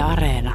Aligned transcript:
Areena. 0.00 0.54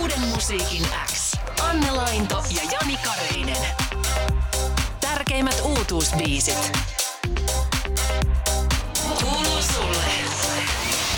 Uuden 0.00 0.20
musiikin 0.20 0.86
X. 1.06 1.32
Anne 1.62 1.90
Lainto 1.90 2.44
ja 2.50 2.62
Jani 2.72 2.96
Kareinen. 3.04 3.66
Tärkeimmät 5.00 5.60
uutuusbiisit. 5.64 6.95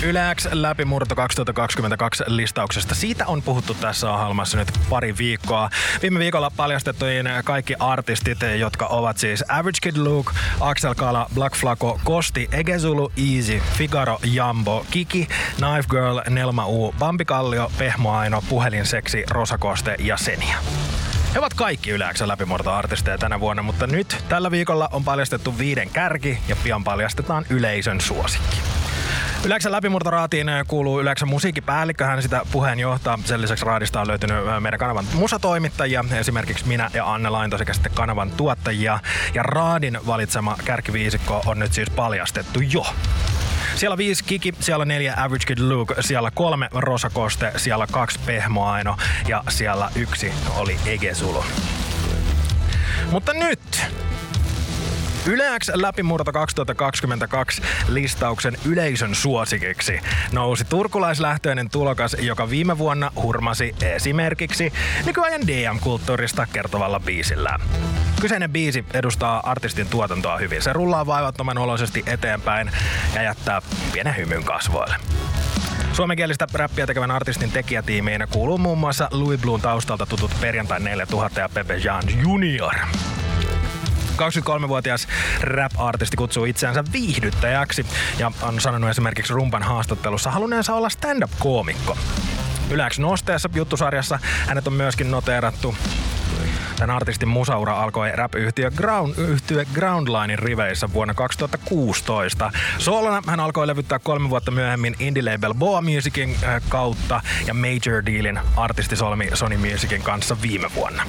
Yle 0.03 0.35
X 0.35 0.47
läpimurto 0.51 1.15
2022 1.15 2.23
listauksesta. 2.27 2.95
Siitä 2.95 3.25
on 3.27 3.41
puhuttu 3.41 3.73
tässä 3.73 4.11
ohjelmassa 4.11 4.57
nyt 4.57 4.67
pari 4.89 5.17
viikkoa. 5.17 5.69
Viime 6.01 6.19
viikolla 6.19 6.51
paljastettuihin 6.57 7.25
kaikki 7.45 7.75
artistit, 7.79 8.37
jotka 8.57 8.85
ovat 8.85 9.17
siis 9.17 9.43
Average 9.47 9.77
Kid 9.81 9.97
Luke, 9.97 10.31
Axel 10.59 10.95
Kala, 10.95 11.29
Black 11.33 11.55
Flaco, 11.55 11.99
Kosti, 12.03 12.49
Egezulu, 12.51 13.11
Easy, 13.35 13.61
Figaro, 13.73 14.19
Jambo, 14.23 14.85
Kiki, 14.91 15.27
Knife 15.55 15.89
Girl, 15.89 16.19
Nelma 16.29 16.67
U, 16.67 16.95
Bambi 16.99 17.25
Kallio, 17.25 17.71
Pehmo 17.77 18.13
Aino, 18.13 18.43
Puhelinseksi, 18.49 19.23
Rosakoste 19.29 19.95
ja 19.99 20.17
Senia. 20.17 20.57
He 21.33 21.39
ovat 21.39 21.53
kaikki 21.53 21.89
yleensä 21.91 22.27
läpimurtoartisteja 22.27 23.17
tänä 23.17 23.39
vuonna, 23.39 23.63
mutta 23.63 23.87
nyt 23.87 24.23
tällä 24.29 24.51
viikolla 24.51 24.89
on 24.91 25.03
paljastettu 25.03 25.57
viiden 25.57 25.89
kärki 25.89 26.37
ja 26.47 26.55
pian 26.63 26.83
paljastetaan 26.83 27.45
yleisön 27.49 28.01
suosikki. 28.01 28.68
Yleensä 29.45 29.71
läpimurtoraatiin 29.71 30.47
kuuluu 30.67 31.01
yleensä 31.01 31.25
musiikkipäällikkö, 31.25 32.05
hän 32.05 32.21
sitä 32.21 32.41
puheen 32.51 32.79
johtaa. 32.79 33.19
Sen 33.25 33.41
lisäksi 33.41 33.65
raadista 33.65 34.01
on 34.01 34.07
löytynyt 34.07 34.37
meidän 34.59 34.79
kanavan 34.79 35.05
musatoimittajia, 35.13 36.05
esimerkiksi 36.19 36.67
minä 36.67 36.91
ja 36.93 37.13
Anne 37.13 37.29
Lainto 37.29 37.57
sekä 37.57 37.73
sitten 37.73 37.91
kanavan 37.95 38.31
tuottajia. 38.31 38.99
Ja 39.33 39.43
raadin 39.43 39.99
valitsema 40.07 40.57
kärkiviisikko 40.65 41.41
on 41.45 41.59
nyt 41.59 41.73
siis 41.73 41.89
paljastettu 41.89 42.59
jo. 42.61 42.85
Siellä 43.75 43.97
viisi 43.97 44.23
Kiki, 44.23 44.53
siellä 44.59 44.85
neljä 44.85 45.13
Average 45.17 45.45
Kid 45.45 45.59
Luke, 45.59 45.95
siellä 45.99 46.31
kolme 46.31 46.69
Rosa 46.73 47.09
Koste, 47.09 47.51
siellä 47.57 47.87
kaksi 47.91 48.19
Pehmo 48.25 48.65
Aino 48.65 48.97
ja 49.27 49.43
siellä 49.49 49.91
yksi 49.95 50.33
oli 50.55 50.79
Ege 50.85 51.13
Sulu. 51.13 51.45
Mutta 53.11 53.33
nyt 53.33 53.81
Yleäks 55.27 55.71
läpimurto 55.75 56.31
2022 56.31 57.61
listauksen 57.87 58.57
yleisön 58.65 59.15
suosikiksi 59.15 59.99
nousi 60.31 60.65
turkulaislähtöinen 60.65 61.69
tulokas, 61.69 62.15
joka 62.19 62.49
viime 62.49 62.77
vuonna 62.77 63.11
hurmasi 63.15 63.75
esimerkiksi 63.81 64.73
nykyajan 65.05 65.47
DM-kulttuurista 65.47 66.47
kertovalla 66.53 66.99
biisillä. 66.99 67.59
Kyseinen 68.21 68.51
biisi 68.51 68.85
edustaa 68.93 69.39
artistin 69.49 69.87
tuotantoa 69.87 70.37
hyvin. 70.37 70.61
Se 70.61 70.73
rullaa 70.73 71.05
vaivattoman 71.05 71.57
oloisesti 71.57 72.03
eteenpäin 72.05 72.71
ja 73.15 73.21
jättää 73.23 73.61
pienen 73.93 74.17
hymyn 74.17 74.43
kasvoille. 74.43 74.95
Suomenkielistä 75.93 76.47
räppiä 76.53 76.87
tekevän 76.87 77.11
artistin 77.11 77.51
tekijätiimiin 77.51 78.27
kuuluu 78.31 78.57
muun 78.57 78.77
muassa 78.77 79.07
Louis 79.11 79.41
Bluun 79.41 79.61
taustalta 79.61 80.05
tutut 80.05 80.31
Perjantai 80.41 80.79
4000 80.79 81.39
ja 81.39 81.49
Pepe 81.49 81.77
Jean 81.77 82.03
Junior. 82.21 82.75
23-vuotias 84.19 85.07
rap-artisti 85.41 86.17
kutsuu 86.17 86.45
itseänsä 86.45 86.83
viihdyttäjäksi 86.93 87.85
ja 88.17 88.31
on 88.41 88.61
sanonut 88.61 88.89
esimerkiksi 88.89 89.33
Rumpan 89.33 89.63
haastattelussa 89.63 90.31
halunneensa 90.31 90.73
olla 90.73 90.89
stand-up-koomikko. 90.89 91.97
Yläks 92.69 92.99
nosteessa 92.99 93.49
juttusarjassa 93.55 94.19
hänet 94.47 94.67
on 94.67 94.73
myöskin 94.73 95.11
noteerattu 95.11 95.75
Tämän 96.79 96.95
artistin 96.95 97.29
musaura 97.29 97.83
alkoi 97.83 98.11
rap-yhtiö 98.11 98.71
Ground, 98.71 99.13
yhtiö 99.17 99.65
Groundlinein 99.73 100.39
riveissä 100.39 100.93
vuonna 100.93 101.13
2016. 101.13 102.51
Soolona 102.77 103.21
hän 103.27 103.39
alkoi 103.39 103.67
levyttää 103.67 103.99
kolme 103.99 104.29
vuotta 104.29 104.51
myöhemmin 104.51 104.95
indie-label 104.99 105.53
Boa 105.53 105.81
Musicin 105.81 106.35
äh, 106.43 106.61
kautta 106.69 107.21
ja 107.47 107.53
Major 107.53 108.05
Dealin 108.05 108.39
artistisolmi 108.55 109.29
Sony 109.33 109.57
Musicin 109.57 110.01
kanssa 110.01 110.37
viime 110.41 110.67
vuonna. 110.75 111.03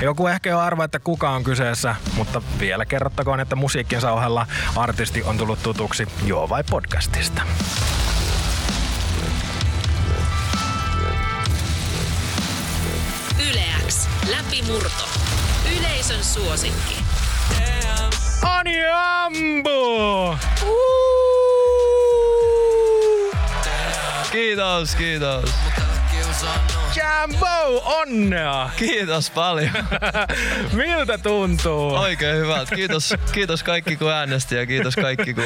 Joku 0.00 0.26
ehkä 0.26 0.50
jo 0.50 0.58
arvaa, 0.58 0.84
että 0.84 0.98
kuka 0.98 1.30
on 1.30 1.44
kyseessä, 1.44 1.96
mutta 2.16 2.42
vielä 2.58 2.84
kerrottakoon, 2.84 3.40
että 3.40 3.56
musiikkinsa 3.56 4.12
ohella 4.12 4.46
artisti 4.76 5.22
on 5.22 5.38
tullut 5.38 5.62
tutuksi 5.62 6.06
Joo 6.24 6.48
vai 6.48 6.64
podcastista. 6.70 7.42
Yleäks. 13.50 14.08
Läpimurto. 14.30 15.08
Yleisön 15.78 16.24
suosikki. 16.24 16.96
Ani 18.42 18.76
Ambo! 18.92 20.38
Kiitos, 24.32 24.94
kiitos. 24.94 25.54
Jambo, 26.96 27.82
onnea! 27.84 28.70
Kiitos 28.76 29.30
paljon. 29.30 29.70
Miltä 30.72 31.18
tuntuu? 31.18 31.94
Oikein 31.94 32.36
hyvät. 32.36 32.70
Kiitos, 32.70 33.14
kiitos 33.32 33.62
kaikki 33.62 33.96
kun 33.96 34.12
äänesti 34.12 34.54
ja 34.54 34.66
kiitos 34.66 34.96
kaikki 34.96 35.34
kun 35.34 35.44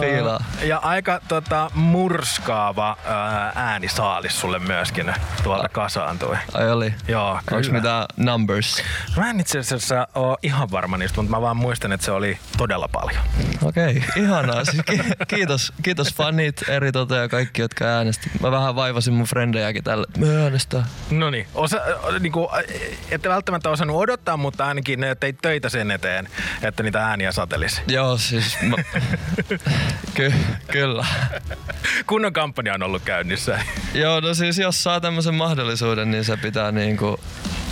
fiilaa. 0.00 0.44
Ja 0.62 0.78
aika 0.78 1.20
tota, 1.28 1.70
murskaava 1.74 2.96
ää, 3.04 3.52
äänisaalis 3.54 4.40
sulle 4.40 4.58
myöskin 4.58 5.14
tuolta 5.42 5.68
kasaantui. 5.68 6.36
Ai 6.54 6.70
oli? 6.70 6.94
Joo, 7.08 7.30
Onks 7.32 7.68
kyllä. 7.68 7.72
mitä 7.72 8.06
numbers? 8.16 8.82
Mä 9.16 9.30
en 9.30 9.40
itse 9.40 9.58
asiassa 9.58 10.08
ole 10.14 10.36
ihan 10.42 10.70
varma 10.70 10.96
niistä, 10.96 11.16
mutta 11.16 11.30
mä 11.30 11.40
vaan 11.40 11.56
muistan, 11.56 11.92
että 11.92 12.04
se 12.04 12.12
oli 12.12 12.38
todella 12.56 12.88
paljon. 12.88 13.22
Okei, 13.62 13.96
okay, 13.96 14.22
ihanaa. 14.24 14.64
Siis 14.64 14.82
ki- 14.86 15.26
kiitos, 15.28 15.72
kiitos 15.82 16.14
fanit 16.14 16.68
eri 16.68 16.90
ja 17.22 17.28
kaikki, 17.28 17.62
jotka 17.62 17.84
äänesti. 17.84 18.30
Mä 18.40 18.50
vähän 18.50 18.74
vaivasin 18.74 19.14
mun 19.14 19.26
frendejäkin 19.26 19.84
tällä. 19.90 20.06
Me 20.18 20.42
äänestää. 20.42 20.84
No 21.10 21.30
niin, 21.30 21.46
osa, 21.54 21.80
niinku, 22.20 22.50
ette 23.10 23.28
välttämättä 23.28 23.70
osannut 23.70 23.96
odottaa, 23.96 24.36
mutta 24.36 24.66
ainakin 24.66 25.00
teit 25.20 25.38
töitä 25.42 25.68
sen 25.68 25.90
eteen, 25.90 26.28
että 26.62 26.82
niitä 26.82 27.06
ääniä 27.06 27.32
satelisi. 27.32 27.82
Joo, 27.88 28.18
siis 28.18 28.58
mä... 28.62 28.76
Ky- 30.14 30.32
kyllä. 30.72 31.06
Kunnon 32.06 32.32
kampanja 32.32 32.74
on 32.74 32.82
ollut 32.82 33.02
käynnissä. 33.02 33.60
Joo, 33.94 34.20
no 34.20 34.34
siis 34.34 34.58
jos 34.58 34.82
saa 34.82 35.00
tämmöisen 35.00 35.34
mahdollisuuden, 35.34 36.10
niin 36.10 36.24
se 36.24 36.36
pitää 36.36 36.72
niinku... 36.72 37.20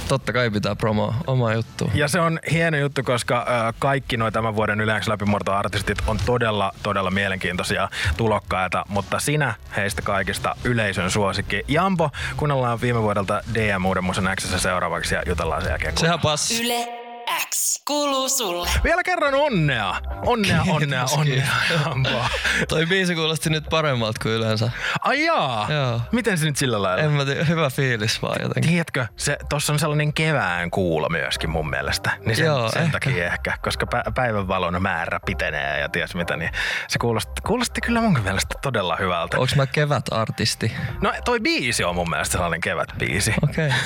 Totta 0.09 0.33
kai 0.33 0.51
pitää 0.51 0.77
promoa 0.77 1.15
omaa 1.27 1.55
juttua. 1.55 1.91
Ja 1.95 2.09
se 2.09 2.21
on 2.21 2.39
hieno 2.51 2.79
juttu, 2.79 3.03
koska 3.03 3.47
ö, 3.69 3.73
kaikki 3.79 4.17
noin 4.17 4.33
tämän 4.33 4.57
vuoden 4.57 4.81
yleensä 4.81 5.11
läpimurtoartistit 5.11 5.99
on 6.07 6.19
todella, 6.27 6.73
todella 6.83 7.11
mielenkiintoisia 7.11 7.89
tulokkaita, 8.17 8.85
mutta 8.89 9.21
sinä 9.21 9.55
heistä 9.77 10.03
kaikista 10.03 10.57
yleisön 10.65 11.11
suosikki. 11.11 11.65
Jambo, 11.69 12.11
kuunnellaan 12.37 12.81
viime 12.81 13.03
vuodelta 13.03 13.43
DM 13.55 13.85
Uuden 13.85 14.05
musan 14.05 14.29
Xssä 14.37 14.59
seuraavaksi 14.59 15.15
ja 15.15 15.23
jutellaan 15.27 15.63
sen 15.63 15.71
jälkeen. 15.71 15.99
Sehän 15.99 16.21
pass. 16.21 16.61
Yle 16.61 17.08
X. 17.51 17.83
Kuuluu 17.85 18.29
sulle. 18.29 18.69
Vielä 18.85 19.03
kerran 19.03 19.35
onnea! 19.35 19.95
Onnea, 20.27 20.63
onnea, 20.69 21.05
Kiitos, 21.05 21.13
onnea, 21.13 21.47
kiitos. 21.69 21.87
Jambo. 21.87 22.25
Toi 22.69 22.87
biisi 22.87 23.15
kuulosti 23.15 23.51
nyt 23.51 23.65
paremmalta 23.71 24.21
kuin 24.23 24.35
yleensä. 24.35 24.71
Ai 25.01 25.25
jaa. 25.25 25.67
Joo. 25.73 26.01
Miten 26.13 26.39
se 26.39 26.45
nyt 26.47 26.57
sillä 26.57 26.83
lailla? 26.83 27.05
En 27.05 27.11
mä 27.11 27.25
tiedä, 27.25 27.45
hyvä 27.45 27.71
fiilis 27.71 28.23
vaan 28.23 28.37
jotenkin. 28.43 28.71
Tiedätkö, 28.71 29.07
se, 29.17 29.37
tossa 29.49 29.73
on 29.73 29.79
sellainen 29.79 30.13
kevään 30.13 30.71
kuulo 30.71 31.09
myöskin 31.09 31.51
mun 31.51 31.71
mielestä. 31.71 32.11
Niin 32.27 32.37
sen, 32.37 32.47
Joo, 32.47 32.71
sen 32.71 32.83
ehkä. 32.83 32.93
takia 32.93 33.27
ehkä, 33.33 33.59
koska 33.63 33.87
pä- 33.95 34.13
päivänvalon 34.15 34.83
määrä 34.83 35.21
pitenee 35.27 35.81
ja 35.81 35.89
ties 35.89 36.15
mitä, 36.15 36.37
niin 36.37 36.51
se 36.89 36.99
kuulosti, 36.99 37.33
kuulosti 37.47 37.81
kyllä 37.81 38.01
mun 38.01 38.21
mielestä 38.25 38.55
todella 38.63 38.97
hyvältä. 38.97 39.39
Onks 39.39 39.57
mä 39.57 39.67
kevätartisti? 39.67 40.73
No 41.01 41.13
toi 41.25 41.41
biisi 41.41 41.85
on 41.85 41.95
mun 41.95 42.11
mielestä 42.11 42.33
sellainen 42.33 42.61
kevätbiisi. 42.61 43.35
Okei. 43.43 43.71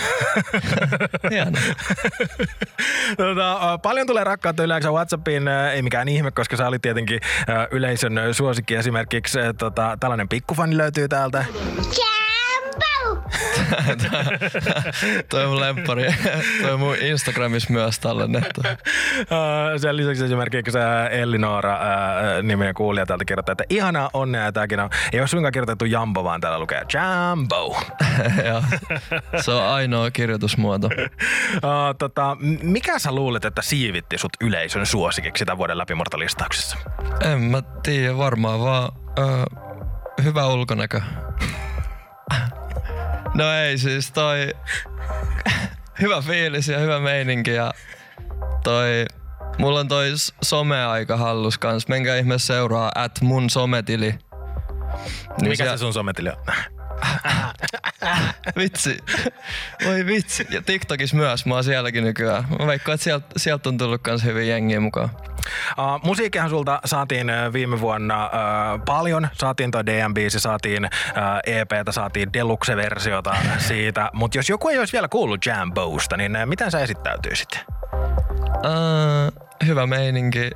Okay. 1.24 1.42
Tota, 3.34 3.78
paljon 3.78 4.06
tulee 4.06 4.24
rakkautta 4.24 4.62
yleensä 4.62 4.90
Whatsappiin, 4.90 5.48
ei 5.48 5.82
mikään 5.82 6.08
ihme, 6.08 6.30
koska 6.30 6.56
sä 6.56 6.68
olit 6.68 6.82
tietenkin 6.82 7.20
yleisön 7.70 8.12
suosikki. 8.32 8.74
Esimerkiksi 8.74 9.38
tota, 9.58 9.96
tällainen 10.00 10.28
pikkufani 10.28 10.76
löytyy 10.76 11.08
täältä. 11.08 11.44
Toi 15.28 15.44
on 15.44 15.50
mun 15.50 15.60
lemppari. 15.60 16.14
Toi 16.62 16.72
on 16.72 16.80
mun 16.80 16.96
Instagramissa 17.00 17.72
myös 17.72 17.98
tallennettu. 17.98 18.60
Ä, 18.66 19.78
Sen 19.78 19.96
lisäksi 19.96 20.24
esimerkiksi 20.24 20.78
ä, 20.78 21.06
Ellinora 21.08 21.72
ä, 21.74 22.42
niminen 22.42 22.74
kuulija 22.74 23.06
täältä 23.06 23.24
kirjoittaa, 23.24 23.52
että 23.52 23.64
ihanaa 23.70 24.10
onnea 24.12 24.52
tämäkin 24.52 24.80
on, 24.80 24.90
ei 25.12 25.20
ole 25.20 25.28
suinkaan 25.28 25.52
kirjoitettu 25.52 25.84
Jambo, 25.84 26.24
vaan 26.24 26.40
täällä 26.40 26.58
lukee 26.58 26.82
Jambo. 26.94 27.82
Joo. 28.48 28.62
Se 29.40 29.50
on 29.50 29.62
ainoa 29.62 30.10
kirjoitusmuoto. 30.10 30.86
Uh, 30.86 31.94
tota, 31.98 32.36
mikä 32.62 32.98
sä 32.98 33.12
luulet, 33.12 33.44
että 33.44 33.62
siivitti 33.62 34.18
sut 34.18 34.32
yleisön 34.40 34.86
suosikiksi 34.86 35.44
tämän 35.44 35.58
vuoden 35.58 35.78
läpimurtolistauksessa? 35.78 36.76
En 37.32 37.40
mä 37.40 37.62
tiedä, 37.82 38.16
varmaan 38.18 38.60
vaan 38.60 38.92
ö, 39.18 39.22
hyvä 40.22 40.46
ulkonäkö. 40.46 41.00
No 43.34 43.52
ei 43.52 43.78
siis 43.78 44.12
toi 44.12 44.54
hyvä 46.02 46.20
fiilis 46.20 46.68
ja 46.68 46.78
hyvä 46.78 47.00
meininki 47.00 47.50
ja 47.50 47.72
toi 48.64 49.06
Mulla 49.58 49.80
on 49.80 49.88
toi 49.88 50.10
some-aika 50.42 51.16
hallus 51.16 51.58
kans. 51.58 51.88
Menkää 51.88 52.16
ihmeessä 52.16 52.54
seuraa 52.54 52.92
at 52.94 53.20
mun 53.20 53.50
sometili. 53.50 54.14
Niin 55.40 55.48
Mikä 55.48 55.64
se 55.64 55.78
sun 55.78 55.92
sometili 55.92 56.28
on? 56.28 56.36
Vitsi. 58.58 58.98
Voi 59.84 60.06
vitsi. 60.06 60.46
Ja 60.50 60.62
TikTokissa 60.62 61.16
myös, 61.16 61.46
mä 61.46 61.54
oon 61.54 61.64
sielläkin 61.64 62.04
nykyään. 62.04 62.44
Mä 62.58 62.66
veikkaan, 62.66 62.94
että 62.94 63.04
sieltä, 63.04 63.26
sieltä 63.36 63.68
on 63.68 63.78
tullut 63.78 64.02
kans 64.02 64.24
hyvin 64.24 64.48
jengiä 64.48 64.80
mukaan. 64.80 65.10
Uh, 65.78 66.00
musiikkihan 66.04 66.50
sulta 66.50 66.80
saatiin 66.84 67.32
viime 67.52 67.80
vuonna 67.80 68.26
uh, 68.26 68.84
paljon. 68.84 69.28
Saatiin 69.32 69.70
toi 69.70 69.82
DM-biisi, 69.86 70.40
saatiin 70.40 70.84
uh, 70.84 70.90
EPtä, 71.46 71.92
saatiin 71.92 72.32
deluxe-versiota 72.32 73.36
siitä. 73.68 74.10
Mutta 74.12 74.38
jos 74.38 74.48
joku 74.48 74.68
ei 74.68 74.78
olisi 74.78 74.92
vielä 74.92 75.08
kuullut 75.08 75.46
Jambousta, 75.46 76.16
niin 76.16 76.36
uh, 76.36 76.46
miten 76.46 76.70
sä 76.70 76.80
esittäytyisit? 76.80 77.48
Uh, 78.46 79.48
hyvä 79.66 79.86
meininki. 79.86 80.50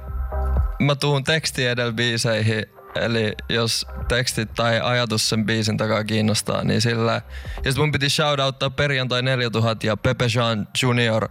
Mä 0.79 0.95
tuun 0.95 1.25
teksti 1.25 1.67
edellä 1.67 1.93
biiseihin, 1.93 2.76
eli 2.99 3.35
jos 3.49 3.87
tekstit 4.09 4.55
tai 4.55 4.81
ajatus 4.81 5.29
sen 5.29 5.47
biisin 5.47 5.77
takaa 5.77 6.05
kiinnostaa, 6.05 6.65
niin 6.65 6.81
sillä... 6.81 7.23
Ja 7.65 7.73
sit 7.73 7.79
mun 7.79 7.93
piti 7.93 8.11
shoutouttaa 8.11 8.71
perjantai 8.71 9.23
4000 9.23 9.87
ja 9.87 9.97
Pepe 9.97 10.25
Jean 10.35 10.69
Junior 10.83 11.29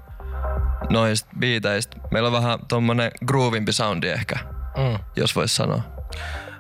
noista 0.90 1.30
biiteistä. 1.40 1.98
Meillä 2.12 2.28
on 2.28 2.34
vähän 2.34 2.60
tommonen 2.68 3.12
groovimpi 3.26 3.72
soundi 3.72 4.08
ehkä, 4.08 4.36
Mm. 4.78 5.00
jos 5.16 5.36
vois 5.36 5.56
sanoa. 5.56 5.82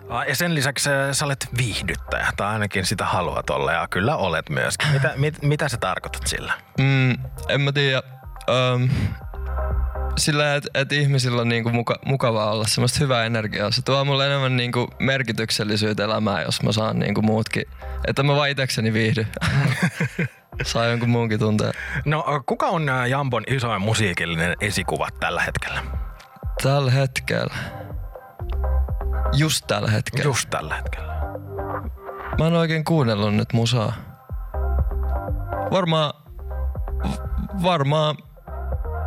Uh, 0.03 0.21
ja 0.27 0.35
sen 0.35 0.55
lisäksi 0.55 0.89
sä 1.11 1.25
olet 1.25 1.47
viihdyttäjä, 1.57 2.27
tai 2.37 2.47
ainakin 2.47 2.85
sitä 2.85 3.05
haluat 3.05 3.49
olla, 3.49 3.71
ja 3.71 3.87
kyllä 3.89 4.15
olet 4.15 4.49
myöskin. 4.49 4.89
Mitä, 4.91 5.13
mit, 5.15 5.41
mitä 5.41 5.69
sä 5.69 5.77
tarkoitat 5.77 6.27
sillä? 6.27 6.53
Mm, 6.79 7.11
en 7.49 7.61
mä 7.61 7.71
tiedä. 7.71 8.01
Um, 8.73 8.89
sillä, 10.17 10.55
että 10.55 10.69
et 10.73 10.91
ihmisillä 10.91 11.41
on 11.41 11.49
niinku 11.49 11.69
muka, 11.69 11.99
mukavaa 12.05 12.51
olla 12.51 12.67
semmoista 12.67 12.99
hyvää 12.99 13.25
energiaa. 13.25 13.71
Se 13.71 13.81
tuo 13.81 14.05
mulle 14.05 14.25
enemmän 14.25 14.57
niinku 14.57 14.87
merkityksellisyyttä 14.99 16.03
elämään, 16.03 16.43
jos 16.43 16.61
mä 16.61 16.71
saan 16.71 16.99
niinku 16.99 17.21
muutkin. 17.21 17.63
Että 18.07 18.23
mä 18.23 18.35
vaan 18.35 18.49
itekseni 18.49 18.93
viihdy. 18.93 19.27
Saa 20.63 20.85
jonkun 20.85 21.09
muunkin 21.09 21.39
tunteen. 21.39 21.73
No, 22.05 22.19
uh, 22.19 22.45
kuka 22.45 22.65
on 22.65 22.83
uh, 22.83 23.09
Jambon 23.09 23.43
isoin 23.47 23.81
musiikillinen 23.81 24.55
esikuva 24.61 25.07
tällä 25.19 25.41
hetkellä? 25.41 25.83
Tällä 26.63 26.91
hetkellä. 26.91 27.53
Just 29.33 29.67
tällä 29.67 29.91
hetkellä. 29.91 30.23
Just 30.23 30.49
tällä 30.49 30.75
hetkellä. 30.75 31.15
Mä 32.39 32.47
en 32.47 32.53
oikein 32.53 32.85
kuunnellut 32.85 33.35
nyt 33.35 33.53
musaa. 33.53 33.93
Varmaan, 35.71 36.13
varmaan 37.63 38.17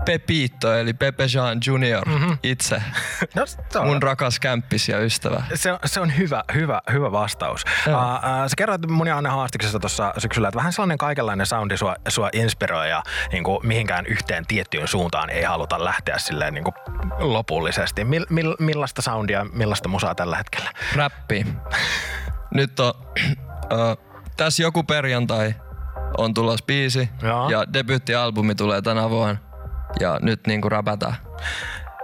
Pepito 0.09 0.75
eli 0.75 0.95
Pepe 0.95 1.25
Jean 1.35 1.61
Junior 1.67 2.09
mm-hmm. 2.09 2.39
itse. 2.43 2.83
No, 3.35 3.45
on, 3.81 3.87
Mun 3.87 4.03
rakas 4.03 4.41
kämppis 4.41 4.89
ja 4.89 4.99
ystävä. 5.01 5.43
se, 5.55 5.73
on- 5.73 5.79
se 5.85 6.01
on 6.01 6.17
hyvä, 6.17 6.45
hyvä, 6.55 6.81
hyvä 6.93 7.13
vastaus. 7.13 7.65
Uh, 7.87 7.93
uh, 7.93 7.99
sä 8.47 8.57
kerroit 8.57 8.87
mun 8.89 9.09
Anne 9.09 9.31
haastiksessa 9.31 9.79
tuossa 9.79 10.15
syksyllä, 10.19 10.49
että 10.49 10.57
vähän 10.57 10.73
sellainen 10.73 10.99
kaikenlainen 10.99 11.47
soundi 11.47 11.77
sua, 11.77 11.97
sua 12.09 12.29
inspiroi 12.33 12.91
ja 12.91 13.03
niin 13.33 13.45
kuin, 13.45 13.67
mihinkään 13.67 14.07
yhteen 14.07 14.47
tiettyyn 14.47 14.89
suuntaan 14.89 15.31
ei 15.31 15.43
haluta 15.43 15.85
lähteä 15.85 16.19
silleen 16.19 16.55
niin 16.55 16.65
kuin, 16.65 16.75
lopullisesti. 17.19 18.05
Mil, 18.05 18.27
mil, 18.31 18.57
millaista 18.59 19.03
soundia, 19.03 19.47
millaista 19.53 19.89
musaa 19.89 20.15
tällä 20.15 20.37
hetkellä? 20.37 20.71
Räppi. 20.97 21.47
Nyt 22.55 22.81
on, 22.81 22.93
ö, 23.73 23.97
tässä 24.37 24.63
joku 24.63 24.83
perjantai 24.83 25.55
on 26.19 26.35
tulossa 26.35 26.65
biisi 26.67 27.09
Joo. 27.23 27.51
ja 27.51 27.73
debyyttialbumi 27.73 28.55
tulee 28.55 28.83
tänä 28.83 29.11
vuonna. 29.11 29.48
Ja 30.01 30.19
nyt 30.23 30.47
niinku 30.47 30.69
räpätään. 30.69 31.15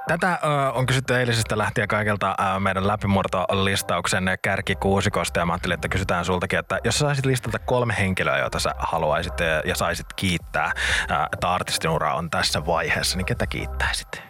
Tätä 0.09 0.39
ö, 0.45 0.73
on 0.73 0.87
kysytty 0.87 1.17
eilisestä 1.17 1.59
lähtien 1.59 1.89
kaikilta 1.89 2.37
ö, 2.57 2.61
meidän 2.61 2.87
läpimurtolistauksen 2.87 4.25
kärkikuusikosta 4.43 5.41
ja 5.41 5.47
mä 5.47 5.53
ajattelin, 5.53 5.75
että 5.75 5.89
kysytään 5.89 6.25
sultakin, 6.25 6.59
että 6.59 6.79
jos 6.85 6.99
saisit 6.99 7.27
listata 7.27 7.59
kolme 7.59 7.95
henkilöä, 7.99 8.39
joita 8.39 8.59
sä 8.59 8.75
haluaisit 8.79 9.41
ö, 9.41 9.63
ja 9.65 9.75
saisit 9.75 10.07
kiittää, 10.17 10.73
ö, 11.11 11.15
että 11.33 11.53
artistin 11.53 11.91
ura 11.91 12.15
on 12.15 12.31
tässä 12.31 12.67
vaiheessa, 12.67 13.17
niin 13.17 13.27
ketä 13.27 13.47
kiittäisit? 13.47 14.23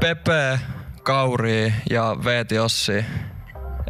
Pepe, 0.00 0.60
Kauri 1.02 1.74
ja 1.90 2.16
Veeti 2.24 2.58
Ossi. 2.58 3.04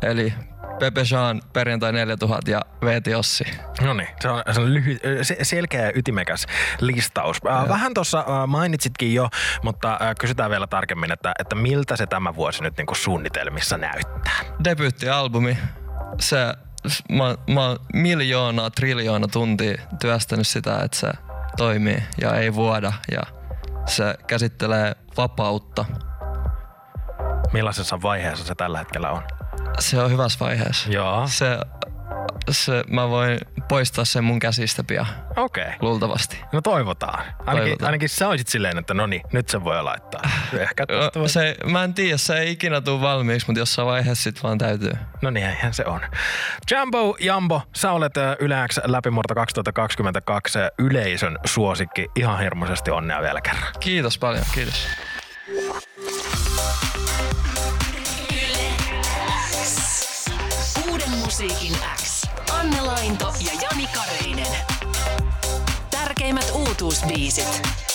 Eli 0.02 0.34
Pepe 0.78 1.02
Jean 1.10 1.42
perjantai 1.52 1.92
4000 1.92 2.50
ja 2.50 2.60
Veeti 2.84 3.14
Ossi. 3.14 3.44
No 3.80 3.94
niin, 3.94 4.08
se 4.20 4.28
on, 4.28 4.42
se 4.52 4.60
on 4.60 4.74
lyhyt, 4.74 5.02
selkeä 5.42 5.82
ja 5.82 5.92
ytimekäs 5.94 6.46
listaus. 6.80 7.36
Ö, 7.46 7.68
Vähän 7.68 7.94
tuossa 7.94 8.24
ö, 8.42 8.46
mainitsitkin 8.46 9.14
jo, 9.14 9.28
mutta 9.62 9.92
ö, 9.94 10.14
kysytään 10.20 10.50
vielä 10.50 10.66
tarkemmin, 10.66 11.12
että, 11.12 11.32
että 11.38 11.54
miltä 11.54 11.96
se 11.96 12.06
tämä 12.06 12.34
vuosi 12.34 12.62
nyt 12.62 12.76
niin 12.76 12.86
kuin 12.86 12.96
suunnitelmissa 12.96 13.78
näyttää? 13.78 14.40
Debyyttialbumi. 14.64 15.58
Se, 16.20 16.54
mä, 17.12 17.54
mä 17.54 17.66
oon 17.66 17.76
miljoonaa, 17.94 18.70
triljoona 18.70 19.28
tuntia 19.28 19.82
työstänyt 20.00 20.46
sitä, 20.46 20.80
että 20.84 20.96
se 20.96 21.10
toimii 21.56 22.02
ja 22.20 22.34
ei 22.34 22.54
vuoda. 22.54 22.92
Ja 23.12 23.22
se 23.86 24.14
käsittelee 24.26 24.96
vapautta. 25.16 25.84
Millaisessa 27.52 28.02
vaiheessa 28.02 28.44
se 28.44 28.54
tällä 28.54 28.78
hetkellä 28.78 29.10
on? 29.10 29.22
Se 29.78 30.02
on 30.02 30.10
hyvässä 30.10 30.38
vaiheessa. 30.40 30.90
Joo. 30.90 31.26
Se, 31.26 31.58
se, 32.50 32.84
mä 32.90 33.08
voin 33.08 33.38
poistaa 33.68 34.04
sen 34.04 34.24
mun 34.24 34.38
käsistä 34.38 34.84
pian, 34.84 35.06
Okei. 35.36 35.64
Okay. 35.64 35.76
luultavasti. 35.80 36.40
No 36.52 36.60
toivotaan. 36.60 37.18
Ainakin, 37.18 37.62
Toivotaan. 37.62 37.86
ainakin 37.86 38.08
sä 38.08 38.28
olisit 38.28 38.48
silleen, 38.48 38.78
että 38.78 38.94
no 38.94 39.06
niin, 39.06 39.22
nyt 39.32 39.48
se 39.48 39.64
voi 39.64 39.82
laittaa. 39.82 40.20
Ehkä 40.58 40.84
voi... 41.14 41.28
Se, 41.28 41.56
mä 41.64 41.84
en 41.84 41.94
tiedä, 41.94 42.16
se 42.16 42.38
ei 42.38 42.52
ikinä 42.52 42.80
tule 42.80 43.00
valmiiksi, 43.00 43.46
mutta 43.46 43.58
jossain 43.58 43.88
vaiheessa 43.88 44.24
sit 44.24 44.42
vaan 44.42 44.58
täytyy. 44.58 44.92
No 45.22 45.30
niin, 45.30 45.46
eihän 45.46 45.74
se 45.74 45.84
on. 45.84 46.00
Jumbo, 46.70 47.16
Jambo, 47.20 47.62
sä 47.76 47.92
olet 47.92 48.16
ö, 48.16 48.36
Yle 48.40 48.56
X 48.68 48.78
läpimurto 48.84 49.34
2022 49.34 50.58
yleisön 50.78 51.38
suosikki. 51.44 52.06
Ihan 52.16 52.40
hirmuisesti 52.40 52.90
onnea 52.90 53.22
vielä 53.22 53.40
kerran. 53.40 53.72
Kiitos 53.80 54.18
paljon, 54.18 54.44
kiitos. 54.54 54.88
Musiikin 61.42 61.76
X. 62.02 62.22
Anne 62.52 62.80
Lainto 62.80 63.34
ja 63.40 63.52
Jani 63.62 63.86
Kareinen. 63.86 64.56
Tärkeimmät 65.90 66.50
uutuusbiisit. 66.54 67.87